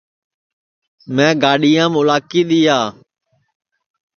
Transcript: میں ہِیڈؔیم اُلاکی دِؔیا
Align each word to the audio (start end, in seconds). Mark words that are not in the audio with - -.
میں 1.13 1.33
ہِیڈؔیم 1.41 1.91
اُلاکی 1.99 2.41
دِؔیا 2.49 2.79